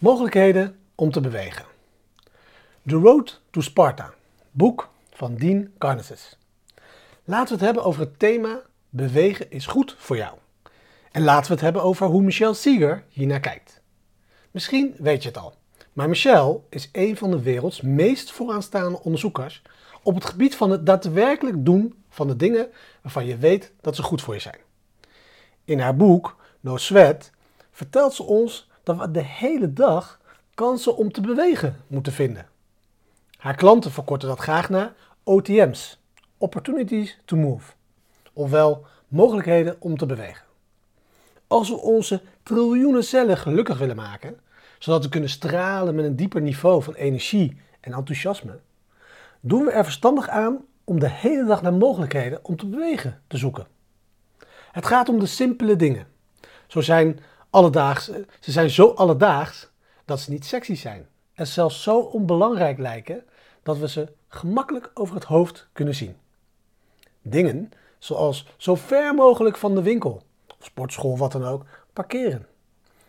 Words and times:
Mogelijkheden 0.00 0.78
om 0.94 1.10
te 1.10 1.20
bewegen. 1.20 1.64
The 2.86 2.94
Road 2.94 3.40
to 3.50 3.60
Sparta, 3.60 4.14
boek 4.50 4.88
van 5.12 5.36
Dean 5.36 5.70
Carnegie. 5.78 6.16
Laten 7.24 7.48
we 7.48 7.54
het 7.54 7.60
hebben 7.64 7.84
over 7.84 8.00
het 8.00 8.18
thema 8.18 8.60
bewegen 8.88 9.50
is 9.50 9.66
goed 9.66 9.94
voor 9.98 10.16
jou. 10.16 10.38
En 11.12 11.22
laten 11.22 11.46
we 11.46 11.52
het 11.52 11.62
hebben 11.62 11.82
over 11.82 12.06
hoe 12.06 12.22
Michel 12.22 12.54
Seeger 12.54 13.04
hiernaar 13.08 13.40
kijkt. 13.40 13.80
Misschien 14.50 14.94
weet 14.98 15.22
je 15.22 15.28
het 15.28 15.38
al, 15.38 15.54
maar 15.92 16.08
Michel 16.08 16.66
is 16.70 16.88
een 16.92 17.16
van 17.16 17.30
de 17.30 17.42
werelds 17.42 17.80
meest 17.80 18.30
vooraanstaande 18.30 19.02
onderzoekers 19.02 19.62
op 20.02 20.14
het 20.14 20.24
gebied 20.24 20.56
van 20.56 20.70
het 20.70 20.86
daadwerkelijk 20.86 21.64
doen 21.64 22.02
van 22.08 22.28
de 22.28 22.36
dingen 22.36 22.70
waarvan 23.02 23.26
je 23.26 23.36
weet 23.36 23.72
dat 23.80 23.96
ze 23.96 24.02
goed 24.02 24.22
voor 24.22 24.34
je 24.34 24.40
zijn. 24.40 24.60
In 25.64 25.80
haar 25.80 25.96
boek 25.96 26.36
No 26.60 26.76
Sweat 26.76 27.30
vertelt 27.70 28.14
ze 28.14 28.22
ons 28.22 28.68
dat 28.96 29.06
we 29.06 29.12
de 29.12 29.24
hele 29.24 29.72
dag 29.72 30.20
kansen 30.54 30.96
om 30.96 31.12
te 31.12 31.20
bewegen 31.20 31.76
moeten 31.86 32.12
vinden. 32.12 32.46
Haar 33.36 33.54
klanten 33.54 33.90
verkorten 33.90 34.28
dat 34.28 34.38
graag 34.38 34.68
naar 34.68 34.92
OTM's, 35.22 36.00
Opportunities 36.38 37.18
to 37.24 37.36
Move, 37.36 37.72
ofwel 38.32 38.86
mogelijkheden 39.08 39.76
om 39.78 39.96
te 39.96 40.06
bewegen. 40.06 40.44
Als 41.46 41.68
we 41.68 41.76
onze 41.76 42.22
triljoenen 42.42 43.04
cellen 43.04 43.36
gelukkig 43.36 43.78
willen 43.78 43.96
maken, 43.96 44.40
zodat 44.78 45.02
we 45.02 45.08
kunnen 45.08 45.30
stralen 45.30 45.94
met 45.94 46.04
een 46.04 46.16
dieper 46.16 46.40
niveau 46.40 46.82
van 46.82 46.94
energie 46.94 47.60
en 47.80 47.92
enthousiasme, 47.92 48.58
doen 49.40 49.64
we 49.64 49.70
er 49.70 49.84
verstandig 49.84 50.28
aan 50.28 50.64
om 50.84 51.00
de 51.00 51.10
hele 51.10 51.44
dag 51.44 51.62
naar 51.62 51.74
mogelijkheden 51.74 52.44
om 52.44 52.56
te 52.56 52.66
bewegen 52.66 53.22
te 53.26 53.36
zoeken. 53.36 53.66
Het 54.72 54.86
gaat 54.86 55.08
om 55.08 55.18
de 55.18 55.26
simpele 55.26 55.76
dingen. 55.76 56.06
Zo 56.66 56.80
zijn 56.80 57.20
alledaags, 57.50 58.04
ze 58.40 58.52
zijn 58.52 58.70
zo 58.70 58.88
alledaags 58.88 59.68
dat 60.04 60.20
ze 60.20 60.30
niet 60.30 60.44
sexy 60.44 60.74
zijn. 60.74 61.08
En 61.32 61.46
zelfs 61.46 61.82
zo 61.82 61.98
onbelangrijk 61.98 62.78
lijken 62.78 63.24
dat 63.62 63.78
we 63.78 63.88
ze 63.88 64.12
gemakkelijk 64.28 64.90
over 64.94 65.14
het 65.14 65.24
hoofd 65.24 65.68
kunnen 65.72 65.94
zien. 65.94 66.16
Dingen 67.22 67.72
zoals 67.98 68.46
zo 68.56 68.74
ver 68.74 69.14
mogelijk 69.14 69.56
van 69.56 69.74
de 69.74 69.82
winkel, 69.82 70.22
of 70.58 70.64
sportschool 70.64 71.18
wat 71.18 71.32
dan 71.32 71.44
ook, 71.44 71.64
parkeren. 71.92 72.46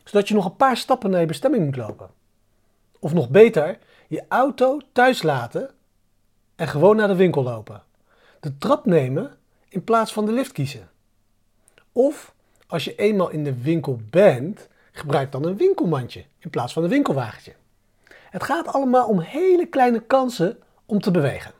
Zodat 0.03 0.27
je 0.27 0.33
nog 0.33 0.45
een 0.45 0.55
paar 0.55 0.77
stappen 0.77 1.09
naar 1.09 1.19
je 1.19 1.25
bestemming 1.25 1.65
moet 1.65 1.75
lopen. 1.75 2.09
Of 2.99 3.13
nog 3.13 3.29
beter, 3.29 3.77
je 4.07 4.25
auto 4.27 4.79
thuis 4.91 5.21
laten 5.23 5.69
en 6.55 6.67
gewoon 6.67 6.95
naar 6.95 7.07
de 7.07 7.15
winkel 7.15 7.43
lopen. 7.43 7.83
De 8.39 8.57
trap 8.57 8.85
nemen 8.85 9.37
in 9.69 9.83
plaats 9.83 10.13
van 10.13 10.25
de 10.25 10.31
lift 10.31 10.51
kiezen. 10.51 10.89
Of 11.91 12.33
als 12.71 12.83
je 12.83 12.95
eenmaal 12.95 13.29
in 13.29 13.43
de 13.43 13.61
winkel 13.61 13.99
bent, 14.09 14.67
gebruik 14.91 15.31
dan 15.31 15.45
een 15.45 15.57
winkelmandje 15.57 16.23
in 16.39 16.49
plaats 16.49 16.73
van 16.73 16.83
een 16.83 16.89
winkelwagentje. 16.89 17.53
Het 18.29 18.43
gaat 18.43 18.67
allemaal 18.67 19.07
om 19.07 19.19
hele 19.19 19.65
kleine 19.65 19.99
kansen 19.99 20.57
om 20.85 20.99
te 20.99 21.11
bewegen. 21.11 21.51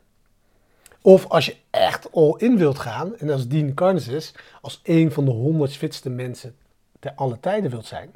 Of 1.02 1.28
als 1.28 1.46
je 1.46 1.56
echt 1.70 2.12
all 2.12 2.34
in 2.38 2.58
wilt 2.58 2.80
gaan, 2.80 3.18
en 3.18 3.30
als 3.30 3.48
Dean 3.48 3.74
Carnegie 3.74 4.30
als 4.62 4.80
een 4.84 5.12
van 5.12 5.26
de 5.26 5.32
honderd 5.32 5.76
fitste 5.76 6.10
mensen 6.10 6.56
ter 7.00 7.12
alle 7.16 7.40
tijden 7.40 7.72
wilt 7.72 7.86
zijn, 7.86 8.12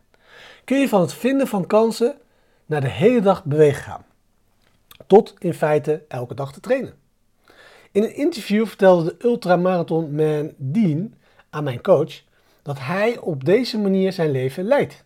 kun 0.63 0.79
je 0.79 0.89
van 0.89 1.01
het 1.01 1.13
vinden 1.13 1.47
van 1.47 1.67
kansen 1.67 2.17
naar 2.65 2.81
de 2.81 2.89
hele 2.89 3.21
dag 3.21 3.43
bewegen 3.43 3.83
gaan. 3.83 4.05
Tot 5.07 5.33
in 5.39 5.53
feite 5.53 6.03
elke 6.07 6.33
dag 6.33 6.53
te 6.53 6.59
trainen. 6.59 6.93
In 7.91 8.03
een 8.03 8.15
interview 8.15 8.65
vertelde 8.65 9.03
de 9.03 9.25
ultramarathon 9.25 10.15
man 10.15 10.53
Dean 10.57 11.13
aan 11.49 11.63
mijn 11.63 11.81
coach 11.81 12.23
dat 12.65 12.79
hij 12.79 13.17
op 13.19 13.45
deze 13.45 13.77
manier 13.77 14.13
zijn 14.13 14.31
leven 14.31 14.63
leidt. 14.63 15.05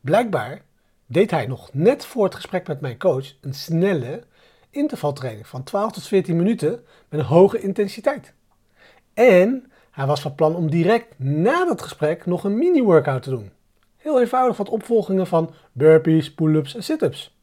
Blijkbaar 0.00 0.62
deed 1.06 1.30
hij 1.30 1.46
nog 1.46 1.74
net 1.74 2.04
voor 2.04 2.24
het 2.24 2.34
gesprek 2.34 2.66
met 2.66 2.80
mijn 2.80 2.98
coach 2.98 3.34
een 3.40 3.54
snelle 3.54 4.22
intervaltraining 4.70 5.46
van 5.46 5.62
12 5.62 5.92
tot 5.92 6.06
14 6.06 6.36
minuten 6.36 6.84
met 7.08 7.20
een 7.20 7.26
hoge 7.26 7.60
intensiteit. 7.60 8.32
En 9.14 9.72
hij 9.90 10.06
was 10.06 10.20
van 10.20 10.34
plan 10.34 10.56
om 10.56 10.70
direct 10.70 11.18
na 11.18 11.64
dat 11.64 11.82
gesprek 11.82 12.26
nog 12.26 12.44
een 12.44 12.58
mini-workout 12.58 13.22
te 13.22 13.30
doen. 13.30 13.52
Heel 13.96 14.20
eenvoudig 14.20 14.56
wat 14.56 14.68
opvolgingen 14.68 15.26
van 15.26 15.54
burpees, 15.72 16.34
pull-ups 16.34 16.74
en 16.74 16.82
sit-ups. 16.82 17.36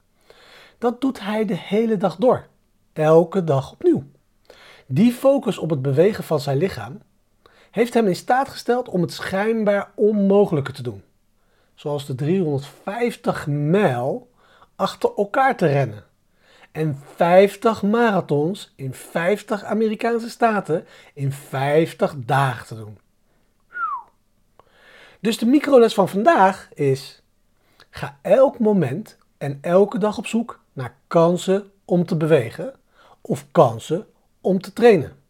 Dat 0.78 1.02
doet 1.02 1.20
hij 1.20 1.46
de 1.46 1.58
hele 1.58 1.98
dag 1.98 2.16
door. 2.16 2.48
Elke 2.94 3.44
dag 3.44 3.72
opnieuw. 3.72 4.04
Die 4.86 5.12
focus 5.12 5.58
op 5.58 5.70
het 5.70 5.82
bewegen 5.82 6.24
van 6.24 6.40
zijn 6.40 6.58
lichaam 6.58 7.00
heeft 7.76 7.94
hem 7.94 8.08
in 8.08 8.16
staat 8.16 8.50
gesteld 8.50 8.90
om 8.90 9.02
het 9.02 9.12
schijnbaar 9.12 9.92
onmogelijke 9.96 10.72
te 10.72 10.82
doen. 10.82 11.04
Zoals 11.74 12.06
de 12.06 12.16
350 12.16 13.48
mijl 13.48 14.32
achter 14.76 15.12
elkaar 15.16 15.58
te 15.58 15.66
rennen. 15.68 16.04
En 16.72 17.00
50 17.16 17.84
marathons 17.84 18.74
in 18.76 18.94
50 18.94 19.64
Amerikaanse 19.64 20.30
staten 20.30 20.86
in 21.14 21.32
50 21.32 22.14
dagen 22.18 22.68
te 22.68 22.76
doen. 22.76 22.98
Dus 25.20 25.38
de 25.38 25.46
microles 25.46 25.94
van 25.94 26.10
vandaag 26.10 26.70
is: 26.74 27.22
ga 27.90 28.20
elk 28.22 28.60
moment 28.60 29.18
en 29.38 29.58
elke 29.62 29.98
dag 29.98 30.18
op 30.18 30.28
zoek 30.28 30.60
naar 30.74 30.96
kansen 31.08 31.72
om 31.86 32.06
te 32.06 32.16
bewegen 32.16 32.74
of 33.22 33.46
kansen 33.52 34.08
om 34.42 34.62
te 34.62 34.74
trainen. 34.74 35.24